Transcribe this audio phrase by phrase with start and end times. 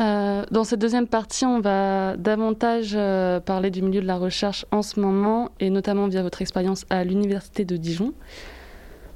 [0.00, 4.64] Euh, dans cette deuxième partie, on va davantage euh, parler du milieu de la recherche
[4.70, 8.14] en ce moment, et notamment via votre expérience à l'Université de Dijon.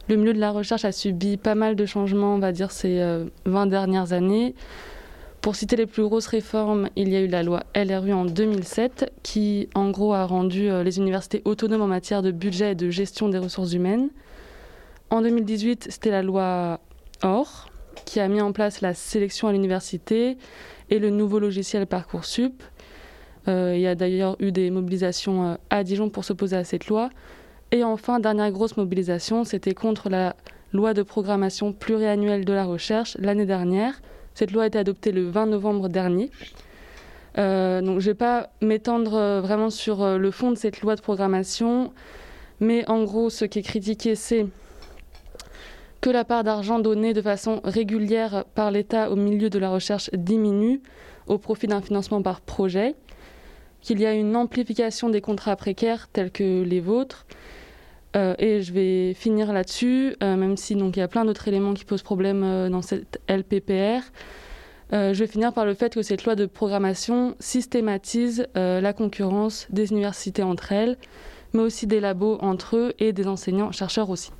[0.08, 3.02] Le milieu de la recherche a subi pas mal de changements, on va dire, ces
[3.46, 4.54] 20 dernières années.
[5.40, 9.10] Pour citer les plus grosses réformes, il y a eu la loi LRU en 2007
[9.22, 13.30] qui, en gros, a rendu les universités autonomes en matière de budget et de gestion
[13.30, 14.10] des ressources humaines.
[15.08, 16.80] En 2018, c'était la loi
[17.22, 17.70] OR
[18.04, 20.36] qui a mis en place la sélection à l'université
[20.90, 22.62] et le nouveau logiciel Parcoursup.
[23.48, 26.86] Euh, il y a d'ailleurs eu des mobilisations euh, à Dijon pour s'opposer à cette
[26.86, 27.10] loi.
[27.72, 30.36] Et enfin, dernière grosse mobilisation, c'était contre la
[30.72, 34.00] loi de programmation pluriannuelle de la recherche l'année dernière.
[34.34, 36.30] Cette loi a été adoptée le 20 novembre dernier.
[37.36, 41.00] Euh, donc je ne vais pas m'étendre vraiment sur le fond de cette loi de
[41.00, 41.92] programmation,
[42.60, 44.46] mais en gros, ce qui est critiqué, c'est
[46.04, 50.10] que la part d'argent donnée de façon régulière par l'État au milieu de la recherche
[50.12, 50.82] diminue
[51.26, 52.94] au profit d'un financement par projet,
[53.80, 57.24] qu'il y a une amplification des contrats précaires tels que les vôtres.
[58.16, 61.48] Euh, et je vais finir là-dessus, euh, même si donc il y a plein d'autres
[61.48, 64.02] éléments qui posent problème euh, dans cette LPPR.
[64.92, 69.90] je vais finir par le fait que cette loi de programmation systématise la concurrence des
[69.90, 70.98] universités entre elles,
[71.54, 74.32] mais aussi des labos entre eux et des enseignants-chercheurs aussi.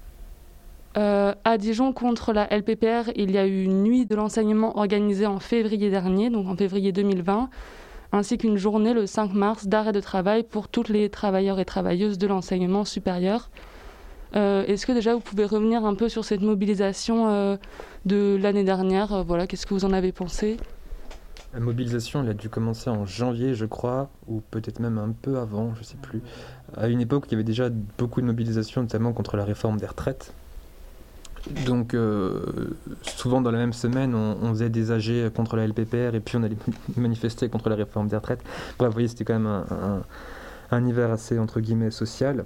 [0.96, 5.26] Euh, à Dijon, contre la LPPR, il y a eu une nuit de l'enseignement organisée
[5.26, 7.50] en février dernier, donc en février 2020,
[8.12, 12.16] ainsi qu'une journée le 5 mars d'arrêt de travail pour toutes les travailleurs et travailleuses
[12.16, 13.50] de l'enseignement supérieur.
[14.36, 17.56] Euh, est-ce que déjà vous pouvez revenir un peu sur cette mobilisation euh,
[18.04, 19.24] de l'année dernière?
[19.24, 20.58] Voilà, qu'est-ce que vous en avez pensé?
[21.52, 25.38] La mobilisation, elle a dû commencer en janvier, je crois, ou peut-être même un peu
[25.38, 26.20] avant, je ne sais plus.
[26.76, 29.86] À une époque, il y avait déjà beaucoup de mobilisation, notamment contre la réforme des
[29.86, 30.34] retraites,
[31.50, 32.40] donc, euh,
[33.02, 36.42] souvent dans la même semaine, on, faisait des AG contre la LPPR et puis on
[36.42, 36.56] allait
[36.96, 38.42] manifester contre la réforme des retraites.
[38.78, 39.64] Bref, vous voyez, c'était quand même
[40.70, 42.44] un, hiver assez, entre guillemets, social.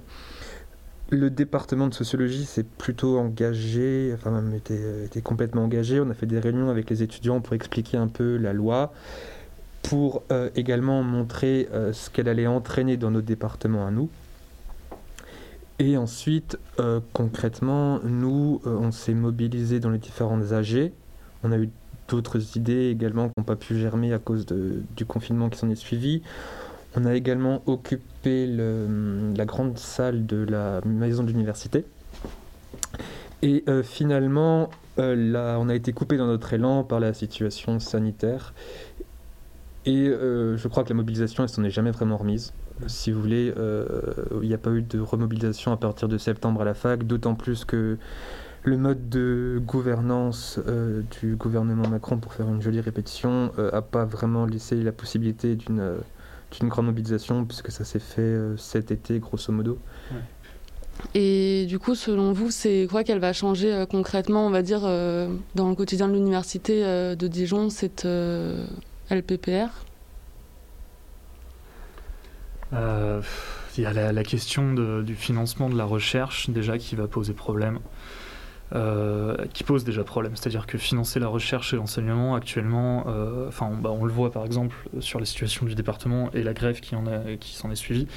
[1.11, 5.99] Le département de sociologie s'est plutôt engagé, enfin même était, complètement engagé.
[5.99, 8.93] On a fait des réunions avec les étudiants pour expliquer un peu la loi,
[9.81, 14.09] pour euh, également montrer euh, ce qu'elle allait entraîner dans notre département à nous.
[15.79, 20.91] Et ensuite, euh, concrètement, nous, euh, on s'est mobilisé dans les différentes AG.
[21.43, 21.69] On a eu
[22.09, 25.75] d'autres idées également qui n'ont pas pu germer à cause du confinement qui s'en est
[25.75, 26.21] suivi.
[26.97, 31.85] On a également occupé la grande salle de la maison de l'université.
[33.41, 38.53] Et euh, finalement, là, on a été coupé dans notre élan par la situation sanitaire.
[39.85, 42.51] Et je crois que la mobilisation, elle s'en est jamais vraiment remise
[42.87, 43.85] si vous voulez, euh,
[44.41, 47.35] il n'y a pas eu de remobilisation à partir de septembre à la fac, d'autant
[47.35, 47.97] plus que
[48.63, 53.81] le mode de gouvernance euh, du gouvernement Macron, pour faire une jolie répétition, n'a euh,
[53.81, 55.99] pas vraiment laissé la possibilité d'une
[56.63, 59.79] grande mobilisation, puisque ça s'est fait cet été, grosso modo.
[61.15, 65.69] Et du coup, selon vous, c'est quoi qu'elle va changer concrètement, on va dire, dans
[65.69, 68.05] le quotidien de l'université de Dijon, cette
[69.09, 69.69] LPPR
[72.73, 73.21] euh,
[73.77, 77.79] il y a la, question du financement de la recherche déjà qui va poser problème.
[78.75, 83.71] Euh, qui pose déjà problème, c'est-à-dire que financer la recherche et l'enseignement actuellement, euh, enfin
[83.71, 86.93] bah, on le voit par exemple sur la situation du département et la grève qui,
[86.95, 87.03] en
[87.39, 88.07] qui s'en est suivie,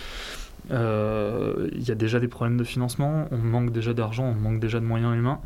[0.69, 0.76] il
[1.88, 4.84] y a déjà des problèmes de financement, on manque déjà d'argent, on manque déjà de
[4.84, 5.40] moyens humains.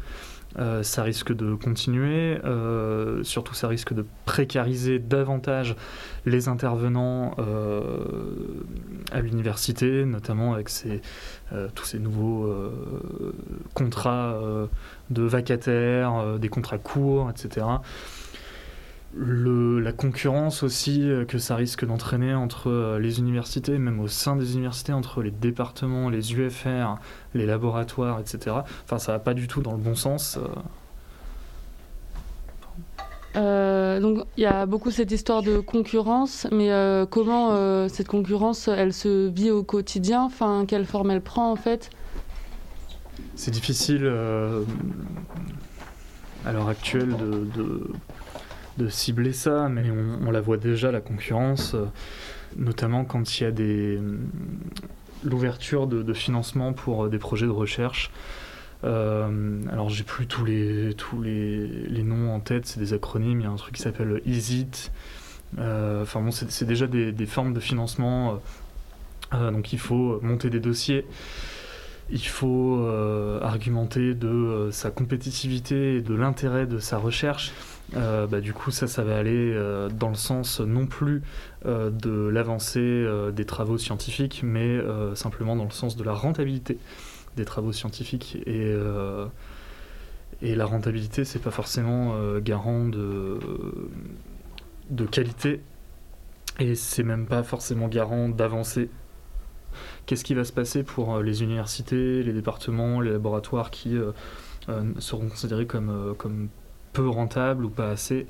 [0.59, 5.77] Euh, ça risque de continuer, euh, surtout ça risque de précariser davantage
[6.25, 8.05] les intervenants euh,
[9.13, 10.71] à l'université, notamment avec
[11.75, 12.51] tous ces nouveaux
[13.75, 14.41] contrats
[15.11, 17.67] de vacataires, des contrats courts, etc
[19.19, 24.37] la concurrence aussi euh, que ça risque d'entraîner entre euh, les universités, même au sein
[24.37, 26.97] des universités, entre les départements, les UFR,
[27.35, 28.57] les laboratoires, etc.
[28.85, 30.39] Enfin, ça va pas du tout dans le bon sens.
[33.37, 34.01] Euh.
[34.01, 36.71] donc il y a beaucoup cette histoire de concurrence, mais
[37.11, 40.23] comment cette concurrence, elle se vit au quotidien?
[40.23, 41.91] Enfin, quelle forme elle prend en fait?
[43.35, 44.07] C'est difficile
[46.47, 47.91] à l'heure actuelle de de
[48.89, 51.87] cibler ça, mais on, la voit déjà, la concurrence, euh,
[52.57, 54.19] notamment quand il y a des euh,
[55.25, 58.11] l'ouverture de, financement pour euh, des projets de recherche.
[58.83, 63.41] alors j'ai plus tous les tous les, noms en tête, c'est des acronymes.
[63.41, 64.91] Il y a un truc qui s'appelle EASIT.
[65.59, 68.41] Enfin bon, c'est déjà des, formes de financement.
[69.33, 71.05] donc il faut monter des dossiers.
[72.11, 72.87] Il faut
[73.43, 77.53] argumenter de sa compétitivité et de l'intérêt de sa recherche
[77.93, 79.55] bah, du coup, ça, ça va aller
[79.93, 81.23] dans le sens non plus
[81.65, 84.79] de l'avancée des travaux scientifiques, mais
[85.15, 86.79] simplement dans le sens de la rentabilité
[87.37, 88.39] des travaux scientifiques.
[88.47, 88.75] Et,
[90.43, 93.39] la rentabilité, c'est pas forcément garant de,
[94.91, 95.61] de qualité,
[96.59, 98.91] et c'est même pas forcément garant d'avancée
[100.07, 103.97] Qu'est-ce qui va se passer pour les universités, les départements, les laboratoires qui
[104.99, 106.49] seront considérés comme, comme
[106.97, 108.27] peu rentables ou pas assez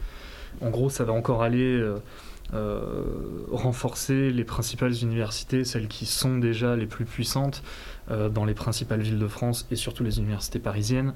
[0.60, 1.82] En gros, ça va encore aller
[2.54, 3.02] euh,
[3.50, 7.64] renforcer les principales universités, celles qui sont déjà les plus puissantes
[8.12, 11.14] euh, dans les principales villes de France et surtout les universités parisiennes.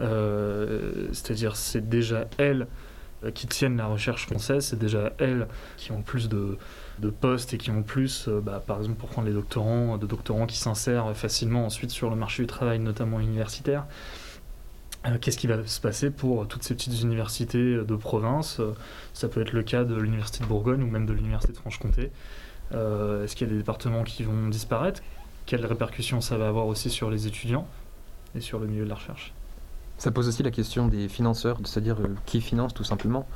[0.00, 2.66] Euh, c'est-à-dire c'est déjà elles
[3.34, 5.46] qui tiennent la recherche française, c'est déjà elles
[5.76, 6.58] qui ont plus de,
[6.98, 10.46] de postes et qui ont plus, bah, par exemple pour prendre les doctorants, de doctorants
[10.46, 13.86] qui s'insèrent facilement ensuite sur le marché du travail, notamment universitaire.
[15.06, 18.60] Euh, qu'est-ce qui va se passer pour toutes ces petites universités de province?
[19.12, 22.10] Ça peut être le cas de l'université de Bourgogne ou même de l'université de Franche-Comté.
[22.72, 25.02] Euh, est-ce qu'il y a des départements qui vont disparaître?
[25.46, 27.66] Quelles répercussions ça va avoir aussi sur les étudiants
[28.34, 29.34] et sur le milieu de la recherche?
[29.98, 33.26] Ça pose aussi la question des financeurs, c'est-à-dire euh, qui finance tout simplement.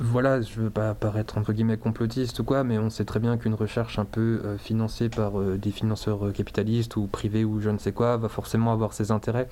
[0.00, 3.18] Voilà, je ne veux pas paraître entre guillemets complotiste ou quoi, mais on sait très
[3.18, 7.78] bien qu'une recherche un peu financée par des financeurs capitalistes ou privés ou je ne
[7.78, 9.48] sais quoi va forcément avoir ses intérêts.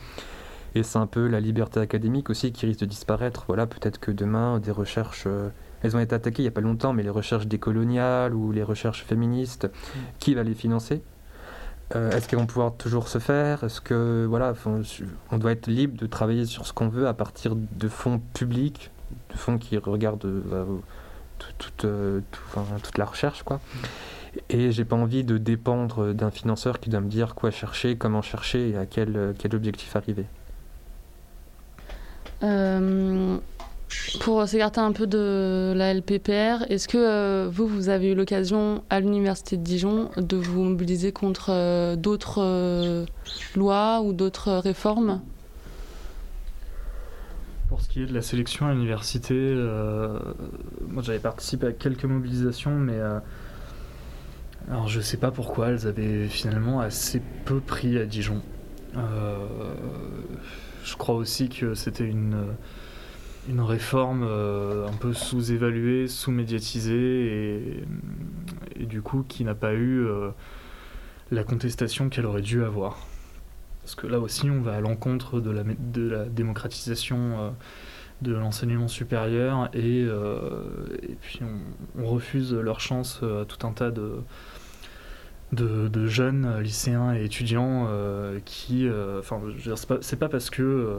[0.77, 3.45] Et c'est un peu la liberté académique aussi qui risque de disparaître?
[3.49, 5.49] Voilà, peut-être que demain, des recherches, euh,
[5.83, 8.63] elles ont été attaquées il n'y a pas longtemps, mais les recherches décoloniales ou les
[8.63, 9.99] recherches féministes, mm.
[10.19, 11.01] qui va les financer?
[11.95, 13.65] Euh, Est-ce qu'elles vont pouvoir toujours se faire?
[13.65, 14.53] Est-ce que voilà,
[15.31, 18.91] on doit être libre de travailler sur ce qu'on veut à partir de fonds publics,
[19.33, 20.67] de fonds qui regardent euh,
[21.49, 21.87] toute,
[22.83, 23.61] toute la recherche, quoi?
[24.51, 28.21] Et j'ai pas envie de dépendre d'un financeur qui doit me dire quoi chercher, comment
[28.21, 30.27] chercher et à quel, quel objectif arriver.
[32.43, 33.39] Euh,
[34.21, 38.83] pour s'écarter un peu de la LPPR, est-ce que euh, vous, vous avez eu l'occasion
[38.91, 43.07] à l'Université de Dijon de vous mobiliser contre euh, d'autres
[43.55, 45.21] lois ou d'autres réformes?
[47.69, 49.55] Pour ce qui est de la sélection à l'université,
[50.89, 52.99] moi j'avais participé à quelques mobilisations, mais
[54.71, 58.41] alors je sais pas pourquoi elles avaient finalement assez peu pris à Dijon.
[60.87, 62.47] Je crois aussi que c'était une,
[63.49, 67.85] une réforme euh, un peu sous-évaluée, sous-médiatisée
[68.79, 70.31] et, du coup qui n'a pas eu euh,
[71.33, 73.05] la contestation qu'elle aurait dû avoir.
[73.83, 77.51] Parce que là aussi, on va à l'encontre de la, de la démocratisation euh,
[78.23, 80.07] de l'enseignement supérieur et,
[81.21, 81.41] puis
[81.99, 84.21] on, refuse leur chance à tout un tas de,
[85.53, 89.41] de, jeunes lycéens et étudiants euh, qui, euh, enfin,
[90.01, 90.99] c'est pas, parce que euh,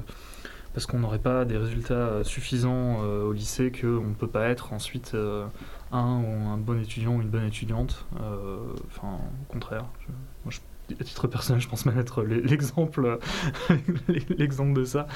[0.74, 5.18] parce qu'on n'aurait pas des résultats suffisants au lycée qu'on ne peut pas être ensuite
[5.92, 8.06] un ou un bon étudiant ou une bonne étudiante.
[8.16, 9.86] Enfin, au contraire.
[10.48, 13.18] à titre personnel, je pense même être l'exemple,
[14.38, 15.08] l'exemple de ça.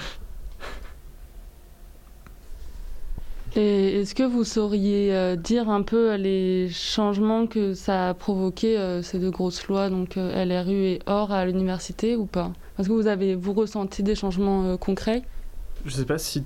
[3.51, 8.78] Et est-ce que vous sauriez euh, dire un peu les changements que ça a provoqué
[8.78, 12.52] euh, ces deux grosses lois, donc euh, LRU et OR à l'université ou pas?
[12.80, 15.24] Est-ce que vous avez vous ressenti des changements concrets?
[15.86, 16.44] Je sais pas si,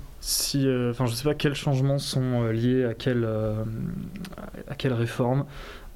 [0.90, 3.28] enfin je sais pas quels changements sont liés à quelle
[4.70, 5.46] à quelle réforme.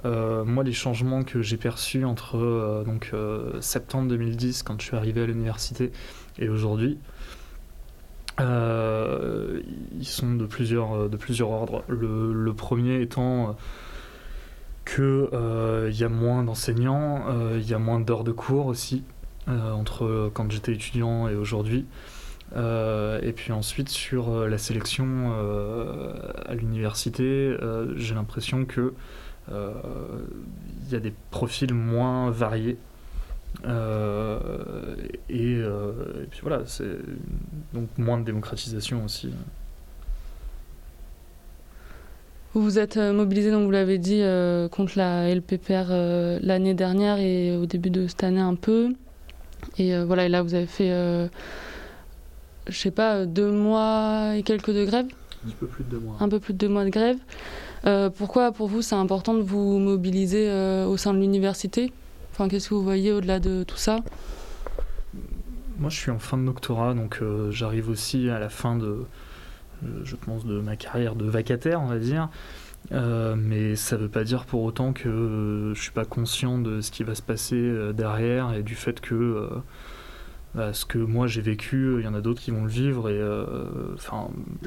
[0.03, 3.13] moi, les changements que j'ai perçus entre donc
[3.61, 5.93] septembre 2010 quand je suis arrivé à l'université
[6.37, 6.97] et aujourd'hui,
[8.39, 9.61] euh,
[9.97, 11.83] ils sont de plusieurs, euh, de plusieurs ordres.
[11.87, 13.55] Le, premier étant
[14.85, 17.23] qu'il euh, y a moins d'enseignants,
[17.55, 19.03] il y a moins d'heures de cours aussi,
[19.47, 21.85] entre quand j'étais étudiant et aujourd'hui.
[22.55, 25.33] et puis ensuite, sur la sélection
[26.45, 27.55] à l'université,
[27.95, 28.93] j'ai l'impression que
[29.49, 32.77] il y a des profils moins variés
[33.65, 34.39] euh,
[35.31, 36.97] euh, et, puis voilà, c'est
[37.73, 39.31] donc moins de démocratisation aussi.
[42.53, 44.21] Vous vous êtes euh, mobilisé, donc vous l'avez dit,
[44.71, 45.91] contre la LPPR
[46.41, 48.93] l'année dernière et au début de cette année un peu.
[49.77, 50.89] Et voilà, et là vous avez fait,
[52.67, 55.07] je sais pas, deux mois et quelques de grève?
[55.45, 56.17] Un peu plus de deux mois.
[56.19, 57.17] Un peu plus de deux mois de grève.
[58.15, 60.49] pourquoi pour vous c'est important de vous mobiliser
[60.87, 61.91] au sein de l'université?
[62.47, 63.99] Qu'est-ce que vous voyez au-delà de tout ça?
[65.77, 69.05] Moi, je suis en fin de doctorat, donc euh, j'arrive aussi à la fin de,
[70.03, 72.29] je pense, de ma carrière de vacataire, on va dire.
[72.91, 76.57] Euh, mais ça ne veut pas dire pour autant que je je suis pas conscient
[76.57, 79.49] de ce qui va se passer euh, derrière et du fait que
[80.55, 83.19] ce que moi j'ai vécu, il y en a d'autres qui vont le vivre, et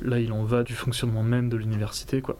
[0.02, 2.22] là il en va du fonctionnement même de l'université.
[2.22, 2.38] quoi.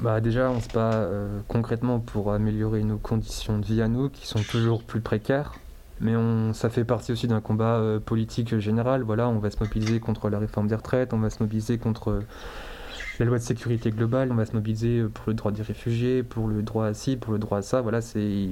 [0.00, 1.08] Bah déjà, on se bat
[1.46, 5.54] concrètement pour améliorer nos conditions de vie à nous, qui sont toujours plus précaires.
[6.00, 9.02] Mais on, ça fait partie aussi d'un combat politique général.
[9.02, 12.22] Voilà, on va se mobiliser contre la réforme des retraites, on va se mobiliser contre
[13.18, 16.48] la loi de sécurité globale, on va se mobiliser pour le droit des réfugiés, pour
[16.48, 17.82] le droit à ci, pour le droit à ça.
[17.82, 18.48] Voilà, c'est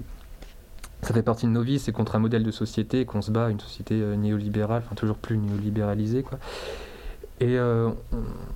[1.03, 3.51] ça fait partie de nos vies, c'est contre un modèle de société qu'on se bat,
[3.51, 6.23] une société euh, néolibérale, enfin toujours plus néolibéralisée.
[6.23, 6.39] Quoi.
[7.41, 7.91] Et euh,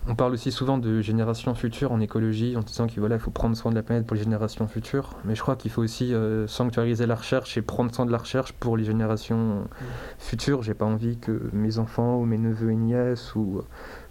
[0.08, 3.56] on, parle aussi souvent de générations futures en écologie, en disant qu'il voilà, faut prendre
[3.56, 5.10] soin de la planète pour les générations futures.
[5.24, 8.18] Mais je crois qu'il faut aussi euh, sanctuariser la recherche et prendre soin de la
[8.18, 9.64] recherche pour les générations
[10.18, 10.62] futures.
[10.62, 13.62] J'ai pas envie que mes enfants ou mes neveux et nièces ou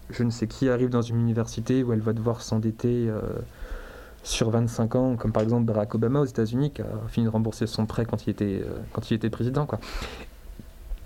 [0.10, 3.10] je ne sais qui arrivent dans une université où elle va devoir s'endetter
[4.24, 7.68] sur 25 ans, comme par exemple Barack Obama aux États-Unis, qui a fini de rembourser
[7.68, 9.80] son prêt quand il était, euh, quand il était président, quoi.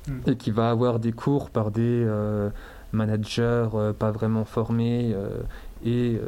[0.08, 0.20] Hmm.
[0.28, 2.50] Et qui va avoir des cours par des euh,
[2.96, 5.16] managers euh, pas vraiment formés
[5.86, 6.20] et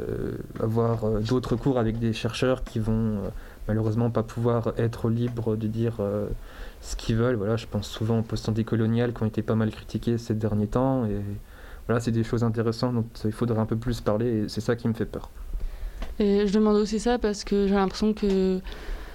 [0.62, 3.22] avoir d'autres cours avec des chercheurs qui vont
[3.66, 5.94] malheureusement pas pouvoir être libres de dire
[6.80, 7.34] ce qu'ils veulent.
[7.34, 10.68] Voilà, je pense souvent aux postes décoloniales qui ont été pas mal critiqués ces derniers
[10.68, 11.06] temps.
[11.06, 11.20] Et
[11.88, 14.76] voilà, c'est des choses intéressantes dont il faudrait un peu plus parler et c'est ça
[14.76, 15.28] qui me fait peur.
[16.20, 18.60] Et je demande aussi ça parce que j'ai l'impression que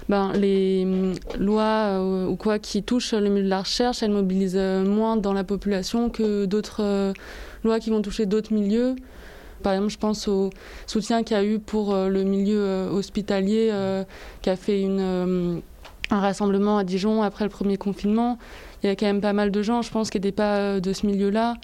[0.08, 4.10] ben, les hum, lois euh, ou quoi qui touchent le milieu de la recherche, elles
[4.10, 7.12] mobilisent euh, moins dans la population que d'autres euh,
[7.64, 8.96] lois qui vont toucher d'autres milieux.
[9.62, 10.50] Par exemple, je pense au
[10.86, 13.72] soutien qu'il y a eu pour le milieu hospitalier,
[14.42, 18.36] qui a fait un rassemblement à Dijon après le premier confinement.
[18.82, 20.92] Il y a quand même pas mal de gens, je pense, qui n'étaient pas de
[20.92, 21.54] ce milieu-là.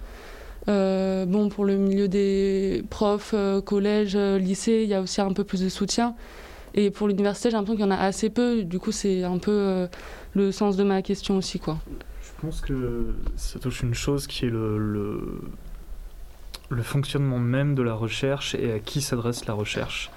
[0.66, 3.34] Bon, pour le milieu des profs,
[3.66, 6.14] collèges, lycées, il y a aussi un peu plus de soutien.
[6.74, 8.62] Et pour l'université, j'ai l'impression qu'il y en a assez peu.
[8.62, 9.88] Du coup, c'est un peu
[10.34, 11.78] le sens de ma question aussi, quoi.
[12.22, 15.42] Je pense que ça touche une chose qui est le,
[16.70, 20.10] le, fonctionnement même de la recherche et à qui s'adresse la recherche.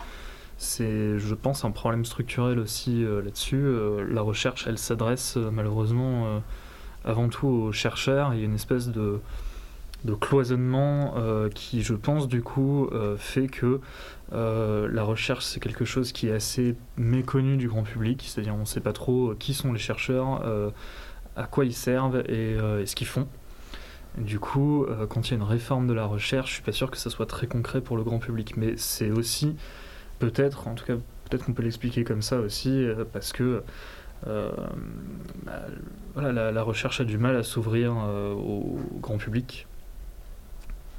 [0.57, 3.65] C'est, je pense, un problème structurel aussi là-dessus.
[4.09, 6.41] la recherche, elle s'adresse malheureusement
[7.03, 8.33] avant tout aux chercheurs.
[8.33, 9.19] Il y a une espèce de
[10.05, 13.79] de cloisonnement euh, qui, je pense, du coup, euh, fait que
[14.33, 18.59] euh, la recherche, c'est quelque chose qui est assez méconnu du grand public, c'est-à-dire on
[18.59, 20.43] ne sait pas trop qui sont les chercheurs,
[21.35, 23.27] à quoi ils servent et, ce qu'ils font.
[24.17, 26.91] Du coup, quand il y a une réforme de la recherche, je suis pas sûr
[26.91, 29.55] que ça soit très concret pour le grand public, mais c'est aussi
[30.19, 30.95] peut-être, en tout cas,
[31.29, 33.63] peut-être qu'on peut l'expliquer comme ça aussi, parce que
[34.25, 35.65] bah,
[36.13, 39.67] voilà, la, la, recherche a du mal à s'ouvrir au grand public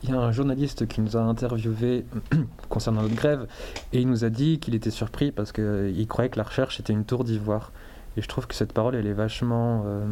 [0.04, 2.04] il y a un journaliste qui nous a interviewé
[2.68, 3.46] concernant notre grève
[3.94, 6.92] et il nous a dit qu'il était surpris parce qu'il croyait que la recherche était
[6.92, 7.72] une tour d'ivoire.
[8.18, 10.04] Et je trouve que cette parole, elle est vachement euh,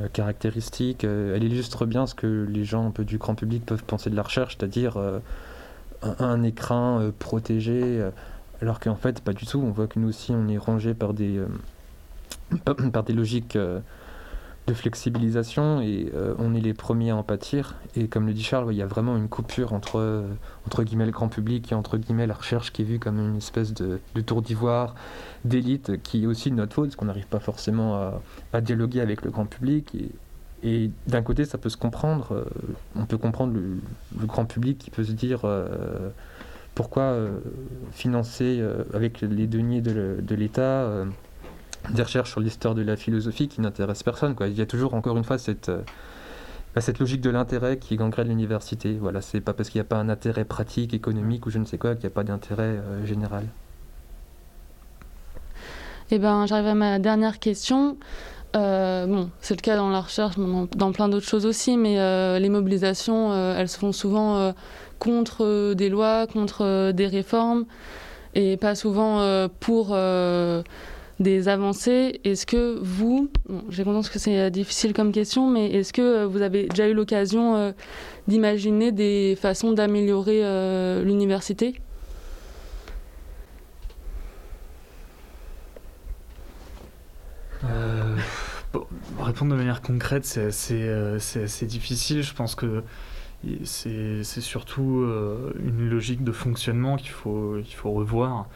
[0.00, 1.04] euh, caractéristique.
[1.04, 4.10] Euh, elle illustre bien ce que les gens un peu du grand public peuvent penser
[4.10, 4.98] de la recherche, c'est-à-dire
[6.02, 8.04] un, écran protégé,
[8.60, 9.60] alors qu'en fait, pas du tout.
[9.60, 11.40] On voit que nous aussi, on est rangé par des,
[12.92, 13.56] par des logiques
[14.70, 17.74] de flexibilisation et euh, on est les premiers à en pâtir.
[17.96, 20.22] Et comme le dit Charles, il y a vraiment une coupure entre, euh,
[20.66, 23.36] entre guillemets le grand public et entre guillemets la recherche qui est vue comme une
[23.36, 24.94] espèce de, tour d'ivoire,
[25.44, 28.12] d'élite, qui est aussi de notre faute, parce qu'on n'arrive pas forcément
[28.52, 29.92] à, dialoguer avec le grand public.
[29.94, 30.10] Et,
[30.62, 32.28] et d'un côté, ça peut se comprendre.
[32.32, 32.44] Euh,
[32.94, 35.40] on peut comprendre le, grand public qui peut se dire
[36.76, 37.16] pourquoi
[37.92, 38.62] financer
[38.94, 41.04] avec les deniers de l'État
[41.88, 44.36] des recherches sur l'histoire de la philosophie qui n'intéressent personne.
[44.46, 45.82] Il y a toujours, encore une fois, cette, euh,
[46.74, 48.96] bah, cette logique de l'intérêt qui gangrène l'université.
[49.00, 51.64] Voilà, c'est pas parce qu'il n'y a pas un intérêt pratique, économique ou je ne
[51.64, 53.44] sais quoi qu'il n'y a pas d'intérêt euh, général.
[56.10, 57.96] Eh ben, j'arrive à ma dernière question.
[58.56, 61.96] Euh, bon, c'est le cas dans la recherche, dans, plein d'autres choses aussi, mais
[62.40, 64.52] les mobilisations, elles se font souvent
[64.98, 67.64] contre des lois, contre des réformes,
[68.34, 69.94] et pas souvent pour
[71.20, 72.20] des avancées.
[72.24, 73.30] Est-ce que vous,
[73.68, 76.88] j'ai conscience que c'est euh, difficile comme question, mais est-ce que euh, vous avez déjà
[76.88, 77.72] eu l'occasion euh,
[78.26, 80.40] d'imaginer des façons d'améliorer
[81.04, 81.80] l'université?
[89.20, 92.22] Répondre de manière concrète, c'est assez, difficile.
[92.22, 92.82] Je pense que
[93.64, 95.06] c'est surtout
[95.62, 98.46] une logique de fonctionnement qu'il faut, qu'il faut revoir.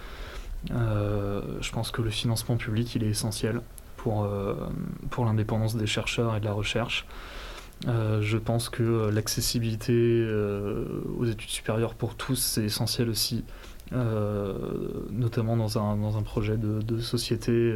[0.71, 3.61] Euh, je pense que le financement public, il est essentiel
[3.97, 4.54] pour, euh,
[5.11, 7.06] pour l'indépendance des chercheurs et de la recherche.
[7.87, 10.26] Euh, je pense que l'accessibilité
[11.18, 13.44] aux études supérieures pour tous, c'est essentiel aussi,
[13.92, 17.75] notamment dans un, dans un projet de, société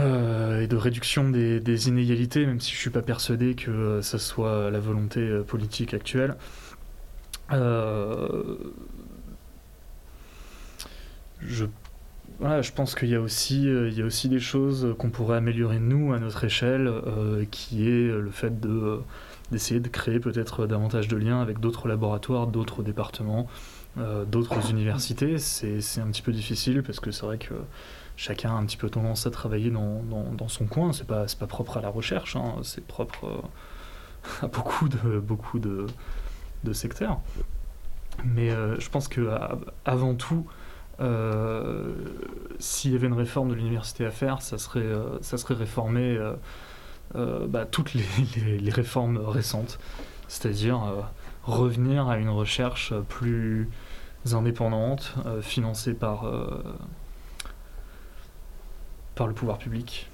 [0.00, 4.70] et de réduction des, inégalités, même si je ne suis pas persuadé que ce soit
[4.70, 6.36] la volonté politique actuelle.
[11.44, 11.66] Je
[12.40, 15.78] je pense qu'il y, a aussi, il y a aussi des choses qu'on pourrait améliorer
[15.78, 16.92] nous à notre échelle,
[17.52, 19.00] qui est le fait de
[19.50, 23.46] d'essayer de créer peut-être davantage de liens avec d'autres laboratoires, d'autres départements,
[23.98, 25.38] euh, d'autres universités.
[25.38, 27.54] C'est un petit peu difficile parce que c'est vrai que
[28.16, 30.92] chacun a un petit peu tendance à travailler dans, dans, son coin.
[30.92, 32.56] C'est pas, pas propre à la recherche, hein.
[32.62, 35.86] c'est propre euh, à beaucoup de, beaucoup de,
[36.64, 37.20] de secteurs.
[38.24, 39.28] Mais euh, je pense que
[39.84, 40.46] avant tout,
[42.58, 46.18] s'il y avait une réforme de l'université à faire, ça serait, ça serait réformer
[47.16, 49.78] euh, bah, toutes les, réformes récentes,
[50.26, 51.00] c'est-à-dire euh,
[51.44, 53.68] revenir à une recherche plus
[54.32, 56.26] indépendante, euh, financée par,
[59.14, 60.10] par le pouvoir public.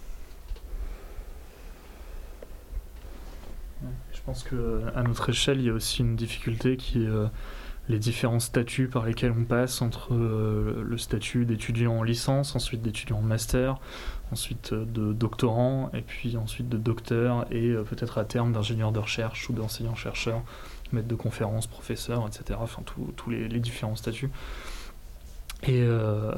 [4.13, 7.07] Je pense qu'à notre échelle, il y a aussi une difficulté qui
[7.91, 13.19] les différents statuts par lesquels on passe entre le statut d'étudiant en licence, ensuite d'étudiant
[13.19, 13.79] en master,
[14.33, 18.93] ensuite euh, de doctorant, et puis ensuite de docteur, et euh, peut-être à terme d'ingénieur
[18.93, 20.43] de recherche ou d'enseignant-chercheur,
[20.93, 22.59] maître de conférence, professeur, etc.
[22.63, 24.31] Enfin, tous les, différents statuts.
[25.63, 26.33] Et euh,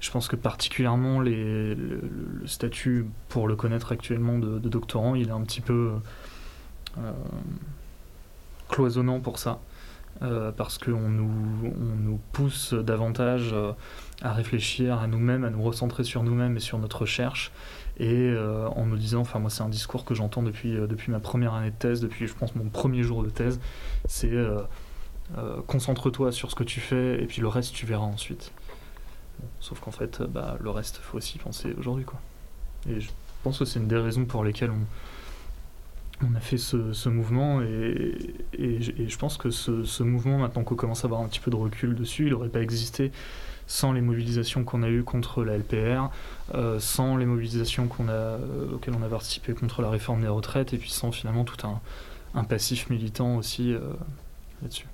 [0.00, 2.00] je pense que particulièrement le,
[2.46, 5.92] statut, pour le connaître actuellement, de, doctorant, il est un petit peu
[8.68, 9.60] cloisonnant pour ça.
[10.20, 13.54] Parce qu'on nous, pousse davantage
[14.22, 17.50] à réfléchir à nous-mêmes, à nous recentrer sur nous-mêmes et sur notre recherche,
[17.98, 21.10] et euh, en nous disant, enfin moi c'est un discours que j'entends depuis, euh, depuis
[21.10, 23.60] ma première année de thèse, depuis je pense mon premier jour de thèse,
[24.06, 24.62] c'est euh,
[25.66, 28.52] concentre-toi sur ce que tu fais et puis le reste tu verras ensuite.
[29.60, 32.04] sauf qu'en fait, bah, le reste faut aussi penser aujourd'hui.
[32.88, 33.10] Et je
[33.42, 34.86] pense que c'est une des raisons pour lesquelles on,
[36.30, 38.16] on a fait ce, mouvement et,
[38.80, 41.94] je pense que ce, mouvement, maintenant qu'on commence à avoir un petit peu de recul
[41.94, 43.12] dessus, il n'aurait pas existé
[43.66, 46.10] sans les mobilisations qu'on a eues contre la LPR,
[46.54, 50.28] euh, sans les mobilisations qu'on a, euh, auxquelles on a participé contre la réforme des
[50.28, 51.80] retraites, et puis sans finalement tout un,
[52.34, 53.80] un passif militant aussi euh,
[54.60, 54.86] là-dessus.